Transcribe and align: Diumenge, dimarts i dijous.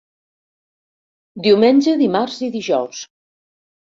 Diumenge, 1.49 1.93
dimarts 2.01 2.39
i 2.47 2.51
dijous. 2.57 3.03